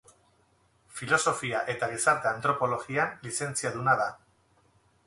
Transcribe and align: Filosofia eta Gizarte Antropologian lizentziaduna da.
Filosofia 0.99 1.61
eta 1.75 1.91
Gizarte 1.93 2.31
Antropologian 2.33 3.17
lizentziaduna 3.29 3.97
da. 4.03 4.11